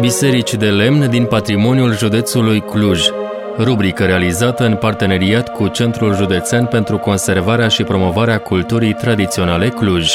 Biserici 0.00 0.54
de 0.54 0.70
lemn 0.70 1.10
din 1.10 1.24
patrimoniul 1.24 1.96
județului 1.96 2.60
Cluj. 2.60 3.08
Rubrică 3.58 4.04
realizată 4.04 4.64
în 4.64 4.76
parteneriat 4.76 5.52
cu 5.52 5.68
Centrul 5.68 6.14
Județean 6.14 6.66
pentru 6.66 6.98
Conservarea 6.98 7.68
și 7.68 7.82
Promovarea 7.82 8.38
Culturii 8.38 8.92
Tradiționale 8.92 9.68
Cluj. 9.68 10.14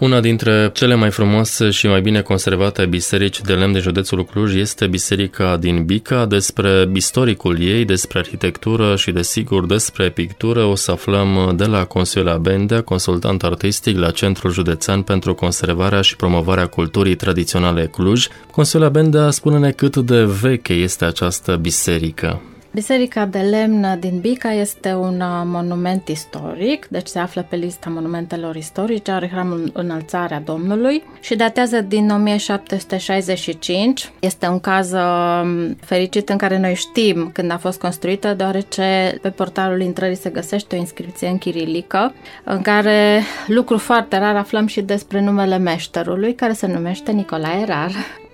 Una 0.00 0.20
dintre 0.20 0.70
cele 0.74 0.94
mai 0.94 1.10
frumoase 1.10 1.70
și 1.70 1.86
mai 1.86 2.00
bine 2.00 2.20
conservate 2.20 2.86
biserici 2.86 3.40
de 3.40 3.52
lemn 3.52 3.72
de 3.72 3.78
județul 3.78 4.24
Cluj 4.24 4.54
este 4.54 4.86
biserica 4.86 5.56
din 5.56 5.84
Bica. 5.84 6.26
Despre 6.26 6.88
istoricul 6.92 7.60
ei, 7.60 7.84
despre 7.84 8.18
arhitectură 8.18 8.96
și, 8.96 9.10
desigur, 9.10 9.66
despre 9.66 10.10
pictură 10.10 10.64
o 10.64 10.74
să 10.74 10.90
aflăm 10.90 11.54
de 11.56 11.64
la 11.64 11.84
Consuela 11.84 12.36
Bendea, 12.36 12.80
consultant 12.82 13.42
artistic 13.42 13.98
la 13.98 14.10
Centrul 14.10 14.50
Județean 14.50 15.02
pentru 15.02 15.34
Conservarea 15.34 16.00
și 16.00 16.16
Promovarea 16.16 16.66
Culturii 16.66 17.16
Tradiționale 17.16 17.86
Cluj. 17.86 18.26
Consuela 18.50 18.88
Bendea, 18.88 19.30
spune-ne 19.30 19.70
cât 19.70 19.96
de 19.96 20.24
veche 20.40 20.72
este 20.72 21.04
această 21.04 21.56
biserică. 21.56 22.40
Biserica 22.72 23.26
de 23.26 23.38
lemn 23.38 23.98
din 23.98 24.18
Bica 24.18 24.52
este 24.52 24.94
un 24.94 25.20
uh, 25.20 25.42
monument 25.44 26.08
istoric, 26.08 26.86
deci 26.86 27.06
se 27.06 27.18
află 27.18 27.46
pe 27.48 27.56
lista 27.56 27.90
monumentelor 27.90 28.56
istorice, 28.56 29.10
are 29.10 29.28
hramul 29.28 29.70
Înălțarea 29.72 30.40
Domnului 30.40 31.02
și 31.20 31.36
datează 31.36 31.80
din 31.80 32.10
1765. 32.10 34.12
Este 34.20 34.46
un 34.46 34.60
caz 34.60 34.92
uh, 34.92 35.70
fericit 35.80 36.28
în 36.28 36.36
care 36.36 36.58
noi 36.58 36.74
știm 36.74 37.30
când 37.32 37.50
a 37.50 37.58
fost 37.58 37.80
construită, 37.80 38.34
deoarece 38.34 39.18
pe 39.22 39.30
portalul 39.30 39.80
intrării 39.80 40.16
se 40.16 40.30
găsește 40.30 40.76
o 40.76 40.78
inscripție 40.78 41.28
în 41.28 41.38
chirilică, 41.38 42.14
în 42.44 42.62
care, 42.62 43.22
lucru 43.46 43.78
foarte 43.78 44.18
rar, 44.18 44.36
aflăm 44.36 44.66
și 44.66 44.80
despre 44.80 45.20
numele 45.20 45.58
meșterului, 45.58 46.34
care 46.34 46.52
se 46.52 46.66
numește 46.66 47.12
Nicolae 47.12 47.64
Rar. 47.64 47.90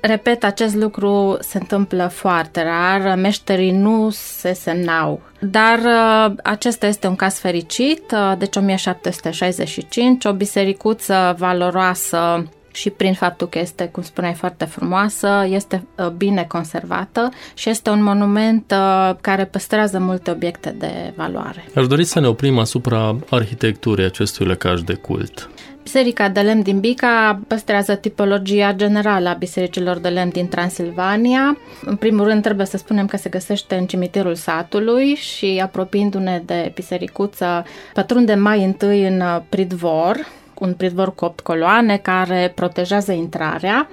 Repet, 0.06 0.44
acest 0.44 0.74
lucru 0.74 1.36
se 1.40 1.58
întâmplă 1.58 2.06
foarte 2.06 2.62
rar, 2.62 3.16
meșterii 3.16 3.70
nu 3.70 4.10
se 4.10 4.52
semnau. 4.52 5.20
Dar 5.40 5.78
uh, 5.78 6.34
acesta 6.42 6.86
este 6.86 7.06
un 7.06 7.16
caz 7.16 7.38
fericit, 7.38 8.12
uh, 8.12 8.38
deci 8.38 8.56
1765, 8.56 10.24
o 10.24 10.32
bisericuță 10.32 11.34
valoroasă 11.38 12.48
și 12.76 12.90
prin 12.90 13.14
faptul 13.14 13.48
că 13.48 13.58
este, 13.58 13.88
cum 13.92 14.02
spuneai, 14.02 14.34
foarte 14.34 14.64
frumoasă, 14.64 15.46
este 15.48 15.86
uh, 15.96 16.08
bine 16.08 16.44
conservată 16.48 17.28
și 17.54 17.68
este 17.68 17.90
un 17.90 18.02
monument 18.02 18.74
care 19.20 19.44
păstrează 19.44 19.98
multe 19.98 20.30
obiecte 20.30 20.74
de 20.78 21.12
valoare. 21.16 21.64
Aș 21.74 21.86
dori 21.86 22.04
să 22.04 22.20
ne 22.20 22.26
oprim 22.26 22.58
asupra 22.58 23.16
arhitecturii 23.30 24.04
acestui 24.04 24.46
lăcaș 24.46 24.80
de 24.80 24.94
cult. 24.94 25.50
Biserica 25.82 26.28
de 26.28 26.40
lemn 26.40 26.62
din 26.62 26.80
Bica 26.80 27.40
păstrează 27.46 27.94
tipologia 27.94 28.72
generală 28.72 29.28
a 29.28 29.32
bisericilor 29.32 29.98
de 29.98 30.08
lemn 30.08 30.30
din 30.30 30.48
Transilvania. 30.48 31.58
În 31.84 31.96
primul 31.96 32.24
rând 32.24 32.42
trebuie 32.42 32.66
să 32.66 32.76
spunem 32.76 33.06
că 33.06 33.16
se 33.16 33.28
găsește 33.28 33.74
în 33.74 33.86
cimitirul 33.86 34.34
satului 34.34 35.14
și 35.14 35.60
apropiindu-ne 35.62 36.42
de 36.44 36.72
bisericuță 36.74 37.64
pătrunde 37.92 38.34
mai 38.34 38.64
întâi 38.64 39.06
în 39.06 39.22
pridvor, 39.48 40.16
un 40.60 40.74
pridvor 40.74 41.14
cu 41.14 41.24
opt 41.24 41.40
coloane 41.40 41.96
care 41.96 42.52
protejează 42.54 43.12
intrarea. 43.12 43.88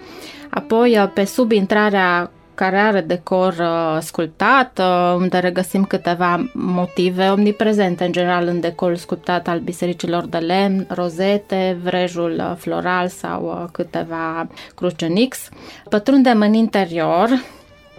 Apoi, 0.49 1.11
pe 1.13 1.25
sub 1.25 1.51
intrarea 1.51 2.31
care 2.55 2.77
are 2.77 3.01
decor 3.01 3.55
uh, 3.59 3.97
sculptat, 4.01 4.79
uh, 4.79 5.15
unde 5.15 5.37
regăsim 5.37 5.85
câteva 5.85 6.51
motive 6.53 7.29
omniprezente 7.29 8.05
în 8.05 8.11
general 8.11 8.47
în 8.47 8.59
decorul 8.59 8.95
sculptat 8.95 9.47
al 9.47 9.59
bisericilor 9.59 10.25
de 10.25 10.37
lemn, 10.37 10.85
rozete, 10.89 11.77
vrejul 11.83 12.35
uh, 12.37 12.53
floral 12.57 13.07
sau 13.07 13.43
uh, 13.43 13.69
câteva 13.71 14.47
crucenix. 14.75 15.49
Pătrundem 15.89 16.41
în 16.41 16.53
interior 16.53 17.29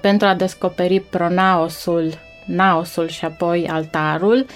pentru 0.00 0.26
a 0.26 0.34
descoperi 0.34 1.00
pronaosul, 1.00 2.12
naosul 2.46 3.08
și 3.08 3.24
apoi 3.24 3.68
altarul. 3.70 4.46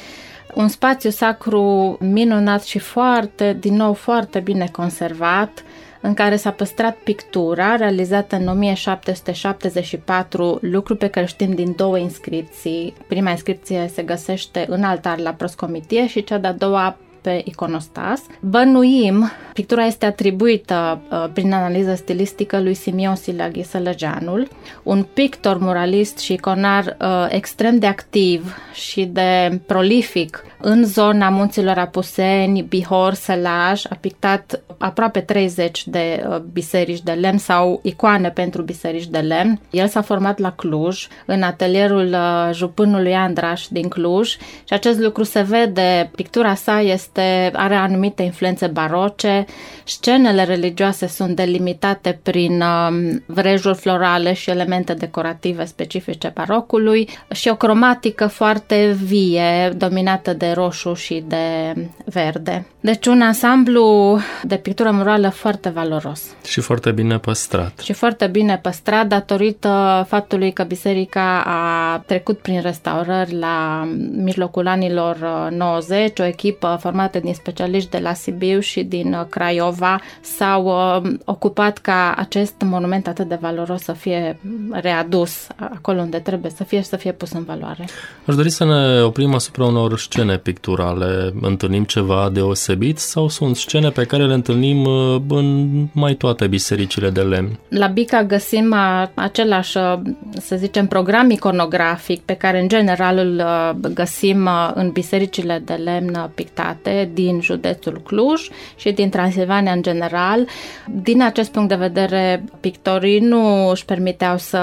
Un 0.54 0.69
spațiu 0.69 1.10
sacru 1.10 1.97
minunat 2.00 2.64
și 2.64 2.78
foarte, 2.78 3.56
din 3.60 3.75
nou, 3.75 3.92
foarte 3.92 4.41
bine 4.41 4.69
conservat, 4.72 5.64
în 6.00 6.14
care 6.14 6.36
s-a 6.36 6.50
păstrat 6.50 6.97
pictura 6.97 7.76
realizată 7.76 8.36
în 8.36 8.48
1774, 8.48 10.58
lucru 10.60 10.97
pe 10.97 11.08
care 11.08 11.26
știm 11.26 11.54
din 11.54 11.72
două 11.76 11.98
inscripții. 11.98 12.94
Prima 13.08 13.31
inscripție 13.31 13.91
se 13.92 14.03
găsește 14.03 14.66
în 14.69 14.82
altar 14.82 15.19
la 15.19 15.32
proscomitie 15.32 16.08
și 16.08 16.25
cea 16.25 16.38
de-a 16.38 16.53
doua 16.53 16.97
pe 17.21 17.43
iconostas. 17.45 18.23
Bănuim, 18.41 19.31
pictura 19.53 19.84
este 19.84 20.06
atribuită 20.06 21.01
uh, 21.11 21.27
prin 21.33 21.53
analiză 21.53 21.95
stilistică 21.95 22.61
lui 22.61 22.75
Simion 22.75 23.15
Silaghi 23.15 23.62
Sălăgeanul, 23.62 24.49
un 24.83 25.06
pictor 25.12 25.59
muralist 25.59 26.19
și 26.19 26.33
iconar 26.33 26.97
uh, 27.01 27.27
extrem 27.29 27.79
de 27.79 27.87
activ 27.87 28.56
și 28.73 29.05
de 29.05 29.61
prolific 29.67 30.45
în 30.61 30.84
zona 30.84 31.29
munților 31.29 31.79
Apuseni, 31.79 32.62
Bihor, 32.62 33.15
Sălaj, 33.15 33.85
a 33.91 33.97
pictat 34.00 34.62
aproape 34.79 35.21
30 35.21 35.87
de 35.87 36.27
uh, 36.29 36.39
biserici 36.39 37.03
de 37.03 37.12
lemn 37.12 37.39
sau 37.39 37.81
icoane 37.83 38.31
pentru 38.31 38.62
biserici 38.62 39.06
de 39.06 39.19
lemn. 39.19 39.61
El 39.71 39.89
s-a 39.89 40.00
format 40.00 40.39
la 40.39 40.53
Cluj, 40.53 41.06
în 41.27 41.43
atelierul 41.43 42.06
uh, 42.12 42.50
jupânului 42.53 43.15
Andraș 43.15 43.67
din 43.71 43.89
Cluj 43.89 44.37
și 44.65 44.73
acest 44.73 44.99
lucru 44.99 45.23
se 45.23 45.41
vede, 45.41 46.11
pictura 46.15 46.55
sa 46.55 46.81
este, 46.81 47.07
are 47.52 47.74
anumite 47.74 48.22
influențe 48.22 48.66
baroce, 48.66 49.44
scenele 49.84 50.44
religioase 50.44 51.06
sunt 51.06 51.36
delimitate 51.36 52.19
prin 52.22 52.62
um, 52.62 53.22
vrejuri 53.26 53.78
florale 53.78 54.32
și 54.32 54.50
elemente 54.50 54.94
decorative 54.94 55.64
specifice 55.64 56.32
barocului 56.34 57.08
și 57.32 57.48
o 57.48 57.56
cromatică 57.56 58.26
foarte 58.26 58.96
vie, 59.04 59.72
dominată 59.76 60.32
de 60.32 60.50
roșu 60.54 60.94
și 60.94 61.24
de 61.26 61.74
verde. 62.04 62.66
Deci 62.80 63.06
un 63.06 63.20
ansamblu 63.20 64.19
de 64.42 64.56
pictură 64.56 64.90
murală 64.90 65.28
foarte 65.28 65.69
valoros. 65.69 66.22
Și 66.46 66.60
foarte 66.60 66.90
bine 66.90 67.19
păstrat. 67.19 67.78
Și 67.78 67.92
foarte 67.92 68.26
bine 68.26 68.58
păstrat 68.62 69.06
datorită 69.06 70.04
faptului 70.08 70.52
că 70.52 70.62
biserica 70.62 71.42
a 71.46 71.98
trecut 72.06 72.38
prin 72.38 72.60
restaurări 72.60 73.38
la 73.38 73.88
mijlocul 74.12 74.66
anilor 74.66 75.48
90, 75.50 76.19
uh, 76.19 76.25
o 76.25 76.28
echipă 76.28 76.76
formată 76.80 76.97
din 77.06 77.34
specialiști 77.34 77.91
de 77.91 77.98
la 77.98 78.12
Sibiu 78.12 78.60
și 78.60 78.82
din 78.82 79.12
uh, 79.12 79.26
Craiova 79.28 80.00
s-au 80.20 80.64
uh, 80.64 81.12
ocupat 81.25 81.78
ca 81.78 82.14
acest 82.16 82.54
monument 82.64 83.06
atât 83.06 83.28
de 83.28 83.38
valoros 83.41 83.82
să 83.82 83.92
fie 83.92 84.38
readus 84.70 85.47
acolo 85.56 86.00
unde 86.00 86.19
trebuie 86.19 86.50
să 86.50 86.64
fie 86.64 86.81
și 86.81 86.87
să 86.87 86.97
fie 86.97 87.12
pus 87.12 87.32
în 87.32 87.44
valoare. 87.44 87.88
Aș 88.25 88.34
dori 88.34 88.50
să 88.50 88.64
ne 88.64 89.03
oprim 89.03 89.34
asupra 89.34 89.64
unor 89.64 89.98
scene 89.98 90.37
picturale. 90.37 91.32
Întâlnim 91.41 91.84
ceva 91.84 92.31
deosebit 92.32 92.98
sau 92.98 93.28
sunt 93.28 93.56
scene 93.56 93.88
pe 93.91 94.04
care 94.04 94.26
le 94.26 94.34
întâlnim 94.34 94.84
uh, 94.84 95.20
în 95.28 95.69
mai 95.92 96.14
toate 96.14 96.47
bisericile 96.47 97.10
de 97.10 97.20
lemn? 97.20 97.58
La 97.69 97.87
Bica 97.87 98.25
găsim 98.25 98.75
același, 99.14 99.76
uh, 99.76 99.98
să 100.38 100.56
zicem, 100.56 100.87
program 100.87 101.31
iconografic 101.31 102.20
pe 102.20 102.34
care 102.34 102.60
în 102.60 102.69
general 102.69 103.16
îl 103.16 103.42
uh, 103.44 103.91
găsim 103.94 104.48
în 104.75 104.91
bisericile 104.91 105.62
de 105.64 105.72
lemn 105.72 106.31
pictate 106.34 106.88
din 107.12 107.41
județul 107.41 108.00
Cluj 108.04 108.49
și 108.76 108.93
din 108.93 109.09
Transilvania 109.09 109.72
în 109.72 109.82
general. 109.82 110.47
Din 110.87 111.22
acest 111.22 111.53
punct 111.53 111.69
de 111.69 111.75
vedere, 111.75 112.44
pictorii 112.60 113.19
nu 113.19 113.69
își 113.69 113.85
permiteau 113.85 114.37
să 114.37 114.61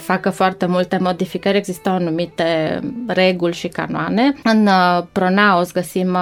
facă 0.00 0.30
foarte 0.30 0.66
multe 0.66 0.98
modificări, 1.00 1.56
existau 1.56 1.94
anumite 1.94 2.80
reguli 3.06 3.54
și 3.54 3.68
canoane. 3.68 4.34
În 4.42 4.68
Pronaos 5.12 5.72
găsim 5.72 6.16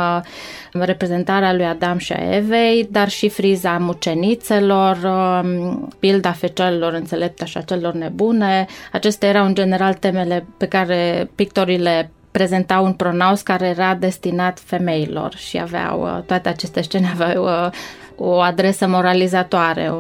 reprezentarea 0.72 1.52
lui 1.52 1.64
Adam 1.64 1.98
și 1.98 2.12
a 2.12 2.36
Evei, 2.36 2.88
dar 2.90 3.08
și 3.08 3.28
friza 3.28 3.78
mucenițelor, 3.78 4.96
um, 5.04 5.88
pilda 5.98 6.32
fecelelor 6.32 6.92
înțelepte 6.92 7.44
și 7.44 7.56
a 7.56 7.60
celor 7.60 7.92
nebune. 7.92 8.66
Acestea 8.92 9.28
erau 9.28 9.46
în 9.46 9.54
general 9.54 9.94
temele 9.94 10.46
pe 10.56 10.66
care 10.66 11.30
pictorii 11.34 11.78
le 11.78 12.10
prezentau 12.30 12.84
un 12.84 12.92
pronaus 12.92 13.40
care 13.40 13.66
era 13.66 13.94
destinat 13.94 14.58
femeilor 14.58 15.34
și 15.34 15.60
aveau, 15.60 16.02
uh, 16.02 16.22
toate 16.26 16.48
aceste 16.48 16.80
scene 16.80 17.10
aveau 17.20 17.44
uh, 17.44 17.70
o 18.16 18.40
adresă 18.40 18.86
moralizatoare. 18.86 19.92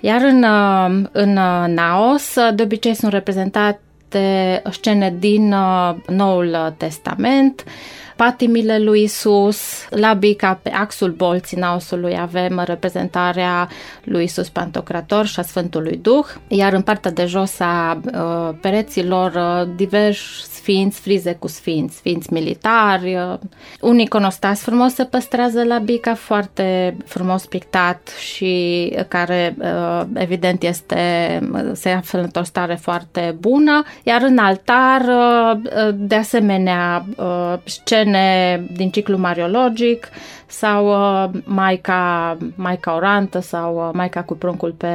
Iar 0.00 0.20
în, 0.22 0.42
uh, 0.42 1.08
în 1.12 1.32
Naos, 1.74 2.36
de 2.54 2.62
obicei 2.62 2.94
sunt 2.94 3.12
reprezentate 3.12 3.80
scene 4.70 5.14
din 5.18 5.54
Noul 6.06 6.74
Testament, 6.76 7.64
patimile 8.18 8.78
lui 8.78 9.02
Isus. 9.02 9.86
La 9.90 10.12
Bica, 10.12 10.58
pe 10.62 10.70
axul 10.70 11.10
bolții 11.10 11.56
naosului, 11.56 12.18
avem 12.20 12.62
reprezentarea 12.64 13.68
lui 14.04 14.24
Isus 14.24 14.48
Pantocrator 14.48 15.26
și 15.26 15.40
a 15.40 15.42
Sfântului 15.42 15.98
Duh, 16.02 16.26
iar 16.48 16.72
în 16.72 16.82
partea 16.82 17.10
de 17.10 17.26
jos 17.26 17.60
a 17.60 18.00
uh, 18.14 18.54
pereților 18.60 19.32
uh, 19.34 19.68
diversi 19.76 20.56
sfinți, 20.68 21.00
frize 21.00 21.32
cu 21.32 21.46
sfinți, 21.46 21.96
sfinți 21.96 22.32
militari. 22.32 23.14
Uh, 23.14 23.38
un 23.80 23.98
iconostas 23.98 24.60
frumos 24.60 24.94
se 24.94 25.04
păstrează 25.04 25.64
la 25.64 25.78
Bica, 25.78 26.14
foarte 26.14 26.96
frumos 27.04 27.46
pictat 27.46 28.08
și 28.20 28.92
care 29.08 29.56
uh, 29.58 30.02
evident 30.14 30.62
este, 30.62 30.98
se 31.72 31.88
află 31.88 32.20
într-o 32.20 32.42
stare 32.42 32.74
foarte 32.74 33.36
bună, 33.40 33.82
iar 34.02 34.22
în 34.22 34.38
altar 34.38 35.00
uh, 35.00 35.88
de 35.94 36.14
asemenea 36.14 37.04
scene 37.64 38.07
din 38.72 38.90
ciclu 38.90 39.16
mariologic 39.16 40.08
sau 40.46 40.94
Maica, 41.44 42.36
Maica 42.54 42.94
Orantă 42.94 43.40
sau 43.40 43.90
Maica 43.94 44.22
cu 44.22 44.34
pruncul 44.34 44.74
pe 44.76 44.86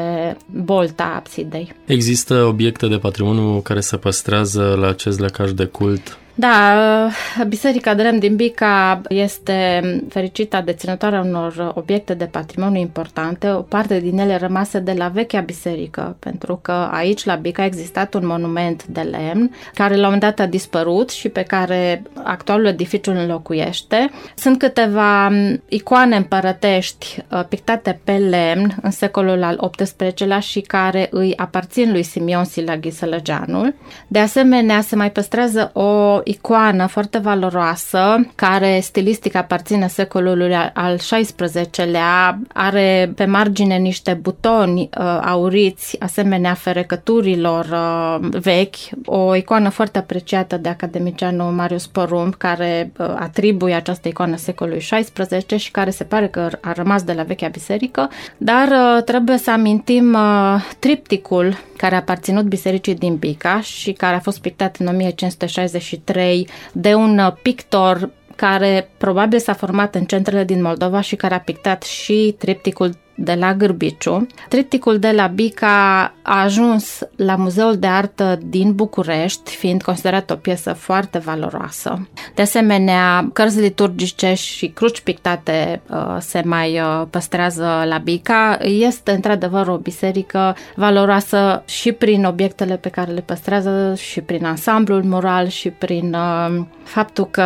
bolta 0.45 1.13
absidei. 1.15 1.73
Există 1.85 2.43
obiecte 2.43 2.87
de 2.87 2.97
patrimoniu 2.97 3.59
care 3.59 3.79
se 3.79 3.97
păstrează 3.97 4.75
la 4.79 4.87
acest 4.87 5.19
lăcaș 5.19 5.51
de 5.51 5.65
cult 5.65 6.17
da, 6.35 7.09
Biserica 7.47 7.93
de 7.93 8.01
Lemn 8.01 8.19
din 8.19 8.35
Bica 8.35 9.01
este 9.09 9.81
fericită 10.09 10.61
deținătoare 10.65 11.19
unor 11.19 11.71
obiecte 11.75 12.13
de 12.13 12.25
patrimoniu 12.25 12.79
importante, 12.79 13.49
o 13.49 13.61
parte 13.61 13.99
din 13.99 14.19
ele 14.19 14.37
rămase 14.37 14.79
de 14.79 14.93
la 14.97 15.07
vechea 15.07 15.39
biserică, 15.39 16.15
pentru 16.19 16.59
că 16.61 16.71
aici 16.71 17.25
la 17.25 17.35
Bica 17.35 17.61
a 17.61 17.65
existat 17.65 18.13
un 18.13 18.25
monument 18.25 18.85
de 18.85 19.01
lemn 19.01 19.55
care 19.73 19.93
la 19.93 19.99
un 19.99 20.03
moment 20.03 20.21
dat 20.21 20.39
a 20.39 20.45
dispărut 20.45 21.09
și 21.09 21.29
pe 21.29 21.41
care 21.41 22.03
actualul 22.23 22.65
edificiu 22.65 23.11
îl 23.11 23.17
înlocuiește. 23.17 24.09
Sunt 24.35 24.59
câteva 24.59 25.31
icoane 25.69 26.15
împărătești 26.15 27.23
uh, 27.31 27.43
pictate 27.49 27.99
pe 28.03 28.11
lemn 28.11 28.75
în 28.81 28.91
secolul 28.91 29.43
al 29.43 29.71
XVIII-lea 29.77 30.39
și 30.39 30.61
care 30.61 31.07
îi 31.11 31.33
aparțin 31.35 31.91
lui 31.91 32.03
Simion 32.03 32.43
Silaghi 32.43 32.89
Sălăgeanul. 32.89 33.75
De 34.07 34.19
asemenea, 34.19 34.81
se 34.81 34.95
mai 34.95 35.11
păstrează 35.11 35.69
o 35.73 36.21
icoană 36.23 36.85
foarte 36.85 37.17
valoroasă, 37.17 38.27
care 38.35 38.79
stilistic 38.79 39.35
aparține 39.35 39.87
secolului 39.87 40.55
al 40.73 40.97
XVI-lea, 40.97 42.39
are 42.53 43.11
pe 43.15 43.25
margine 43.25 43.75
niște 43.75 44.13
butoni 44.21 44.81
uh, 44.81 45.19
auriți, 45.25 45.95
asemenea 45.99 46.53
ferecăturilor 46.53 47.65
uh, 47.65 48.27
vechi, 48.31 48.75
o 49.05 49.35
icoană 49.35 49.69
foarte 49.69 49.97
apreciată 49.97 50.57
de 50.57 50.69
academicianul 50.69 51.51
Marius 51.51 51.87
Porumb, 51.87 52.35
care 52.35 52.91
uh, 52.97 53.13
atribuie 53.19 53.73
această 53.73 54.07
icoană 54.07 54.35
secolului 54.35 54.79
XVI 54.79 55.57
și 55.57 55.71
care 55.71 55.89
se 55.89 56.03
pare 56.03 56.27
că 56.27 56.49
a 56.61 56.71
rămas 56.71 57.03
de 57.03 57.13
la 57.13 57.23
vechea 57.23 57.47
biserică, 57.47 58.09
dar 58.37 58.67
uh, 58.67 59.03
trebuie 59.03 59.37
să 59.37 59.51
amintim 59.51 60.13
uh, 60.13 60.61
tripticul 60.79 61.57
care 61.77 61.95
a 61.95 61.97
aparținut 61.97 62.45
bisericii 62.45 62.95
din 62.95 63.15
Bica 63.15 63.61
și 63.61 63.91
care 63.91 64.15
a 64.15 64.19
fost 64.19 64.41
pictat 64.41 64.77
în 64.77 64.87
1563 64.87 66.12
3 66.13 66.47
de 66.71 66.93
un 66.93 67.17
uh, 67.17 67.33
pictor 67.41 68.09
care 68.35 68.89
probabil 68.97 69.39
s-a 69.39 69.53
format 69.53 69.95
în 69.95 70.05
centrele 70.05 70.43
din 70.43 70.61
Moldova 70.61 71.01
și 71.01 71.15
care 71.15 71.33
a 71.33 71.39
pictat 71.39 71.83
și 71.83 72.35
tripticul 72.39 72.95
de 73.15 73.33
la 73.33 73.53
Gârbiciu. 73.53 74.27
Tripticul 74.49 74.99
de 74.99 75.11
la 75.11 75.27
Bica 75.27 76.13
a 76.21 76.41
ajuns 76.41 76.99
la 77.15 77.35
Muzeul 77.35 77.77
de 77.77 77.87
Artă 77.87 78.39
din 78.45 78.73
București, 78.73 79.55
fiind 79.55 79.83
considerat 79.83 80.29
o 80.29 80.35
piesă 80.35 80.73
foarte 80.73 81.17
valoroasă. 81.17 82.07
De 82.35 82.41
asemenea, 82.41 83.29
cărți 83.33 83.59
liturgice 83.59 84.33
și 84.33 84.67
cruci 84.67 85.01
pictate 85.01 85.81
uh, 85.89 86.15
se 86.19 86.41
mai 86.45 86.79
uh, 86.79 87.05
păstrează 87.09 87.83
la 87.85 87.97
Bica. 87.97 88.57
Este 88.61 89.11
într-adevăr 89.11 89.67
o 89.67 89.77
biserică 89.77 90.55
valoroasă 90.75 91.63
și 91.65 91.91
prin 91.91 92.25
obiectele 92.25 92.75
pe 92.75 92.89
care 92.89 93.11
le 93.11 93.21
păstrează 93.21 93.93
și 93.97 94.21
prin 94.21 94.45
ansamblul 94.45 95.03
mural 95.03 95.47
și 95.47 95.69
prin 95.69 96.13
uh, 96.13 96.65
faptul 96.83 97.27
că 97.31 97.43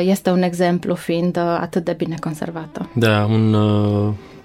este 0.00 0.30
un 0.30 0.42
exemplu 0.42 0.94
fiind 0.94 1.36
atât 1.36 1.84
de 1.84 1.92
bine 1.92 2.14
conservată. 2.20 2.88
Da, 2.94 3.26
un 3.30 3.56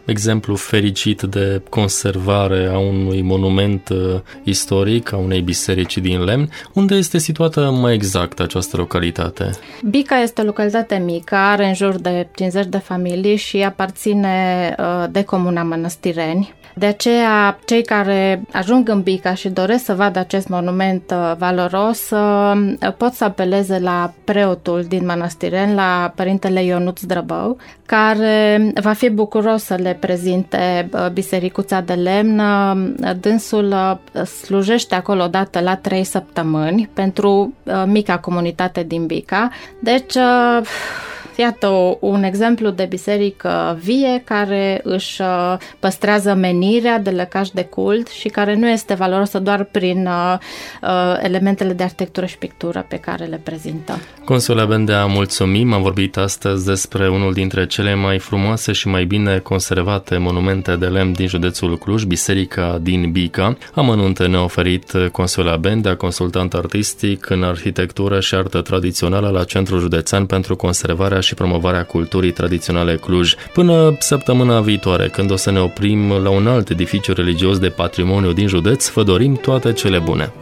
exemplu 0.06 0.56
fericit 0.56 1.22
de 1.22 1.62
conservare 1.70 2.68
a 2.68 2.78
unui 2.78 3.22
monument 3.22 3.90
uh, 3.90 4.20
istoric, 4.44 5.14
a 5.14 5.18
unei 5.18 5.42
biserici 5.42 5.98
din 5.98 6.24
lemn. 6.24 6.50
Unde 6.74 6.96
este 6.96 7.18
situată 7.18 7.72
mai 7.82 7.94
exact 7.94 8.40
această 8.40 8.78
localitate? 8.78 9.50
Bica 9.90 10.20
este 10.20 10.42
o 10.42 10.46
localitate 10.46 10.96
mică, 11.06 11.36
are 11.36 11.68
în 11.68 11.74
jur 11.74 11.96
de 11.96 12.28
50 12.36 12.66
de 12.66 12.78
familii 12.78 13.36
și 13.36 13.58
aparține 13.58 14.76
uh, 14.80 15.06
de 15.12 15.24
comuna 15.24 15.64
Mănăstireni. 15.64 16.54
De 16.76 16.86
aceea, 16.86 17.60
cei 17.66 17.84
care 17.84 18.42
ajung 18.52 18.90
în 18.90 19.02
Bica 19.02 19.34
și 19.34 19.50
doresc 19.50 19.84
să 19.84 19.94
vadă 19.94 20.20
acest 20.20 20.48
monument 20.48 21.12
uh, 21.12 21.34
valoros 21.38 22.10
pot 22.98 23.14
să 23.14 23.24
apeleze 23.24 23.80
la 23.80 24.14
preotul 24.24 24.86
din 24.88 25.06
Mănăstiren, 25.06 25.76
la 25.76 26.14
părintele 26.16 26.64
Ionuț 26.64 27.02
Drăbău, 27.02 27.58
care 27.86 28.72
va 28.82 28.94
fi 28.94 29.10
bucuros 29.10 29.64
să 29.64 29.76
le 29.76 29.93
prezinte 30.00 30.90
bisericuța 31.13 31.81
de 31.81 31.94
lemn. 31.94 32.42
Dânsul 33.19 34.00
slujește 34.42 34.95
acolo 34.95 35.24
odată 35.24 35.60
la 35.60 35.75
trei 35.75 36.04
săptămâni 36.04 36.90
pentru 36.94 37.54
mica 37.86 38.18
comunitate 38.18 38.84
din 38.84 39.06
Bica. 39.06 39.50
Deci 39.80 40.13
Iată 41.36 41.98
un 42.00 42.24
exemplu 42.24 42.70
de 42.70 42.86
biserică 42.90 43.80
vie 43.82 44.22
care 44.26 44.80
își 44.84 45.22
uh, 45.22 45.58
păstrează 45.80 46.34
menirea 46.34 47.00
de 47.00 47.10
lăcaș 47.10 47.50
de 47.50 47.64
cult 47.64 48.08
și 48.08 48.28
care 48.28 48.56
nu 48.56 48.70
este 48.70 48.94
valoroasă 48.94 49.40
doar 49.40 49.64
prin 49.64 50.08
uh, 50.08 50.38
uh, 50.82 51.20
elementele 51.22 51.74
de 51.74 51.84
arhitectură 51.84 52.26
și 52.26 52.38
pictură 52.38 52.86
pe 52.88 52.98
care 52.98 53.26
le 53.26 53.40
prezintă. 53.44 53.98
Consula 54.26 54.66
Bendea, 54.66 55.06
mulțumim. 55.06 55.74
Am 55.74 55.82
vorbit 55.82 56.18
astăzi 56.18 56.66
despre 56.66 57.10
unul 57.10 57.34
dintre 57.34 57.66
cele 57.66 57.96
mai 57.96 58.20
frumoase 58.20 58.72
și 58.72 58.88
mai 58.88 59.06
bine 59.06 59.38
conservate 59.38 60.18
monumente 60.18 60.76
de 60.76 60.86
lemn 60.86 61.12
din 61.12 61.28
județul 61.28 61.78
Cluj, 61.78 62.04
Biserica 62.04 62.80
din 62.82 63.12
Bica. 63.12 63.58
Amănunte 63.74 64.26
ne-a 64.26 64.44
oferit 64.44 64.92
Consula 65.12 65.56
Bendea, 65.56 65.96
consultant 65.96 66.54
artistic 66.54 67.30
în 67.30 67.44
arhitectură 67.44 68.20
și 68.20 68.36
artă 68.36 68.62
tradițională 68.62 69.30
la 69.30 69.44
Centrul 69.44 69.80
Județean 69.80 70.26
pentru 70.26 70.56
Conservarea 70.56 71.20
și 71.24 71.34
promovarea 71.34 71.84
culturii 71.84 72.31
tradiționale 72.31 72.96
Cluj. 72.96 73.34
Până 73.54 73.96
săptămâna 74.00 74.62
viitoare, 74.62 75.08
când 75.08 75.31
o 75.31 75.36
să 75.36 75.52
ne 75.52 75.60
oprim 75.60 76.12
la 76.12 76.30
un 76.30 76.48
alt 76.48 76.70
edificiu 76.70 77.14
religios 77.14 77.60
de 77.60 77.70
patrimoniu 77.70 78.31
din 78.31 78.48
județ, 78.48 78.90
vă 78.90 79.04
dorim 79.04 79.36
toate 79.36 79.74
cele 79.74 80.00
bune! 80.00 80.34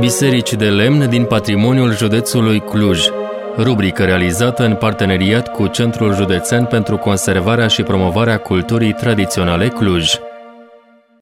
Biserici 0.00 0.52
de 0.52 0.68
lemn 0.68 1.08
din 1.08 1.24
patrimoniul 1.24 1.96
județului 1.96 2.60
Cluj 2.60 3.08
rubrică 3.56 4.04
realizată 4.04 4.64
în 4.64 4.74
parteneriat 4.74 5.48
cu 5.52 5.66
Centrul 5.66 6.14
Județean 6.14 6.64
pentru 6.64 6.96
Conservarea 6.96 7.66
și 7.66 7.82
Promovarea 7.82 8.38
Culturii 8.38 8.92
Tradiționale 8.92 9.68
Cluj. 9.68 10.14